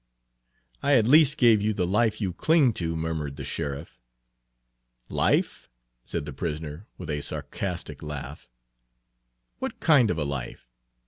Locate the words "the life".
1.75-2.19